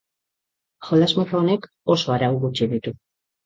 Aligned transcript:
Jolas 0.87 1.11
mota 1.21 1.39
honek 1.41 1.69
oso 1.99 2.17
arau 2.19 2.33
gutxi 2.49 2.73
ditu. 2.77 2.99